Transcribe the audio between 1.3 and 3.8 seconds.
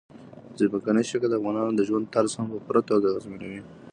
د افغانانو د ژوند طرز هم په پوره توګه اغېزمنوي.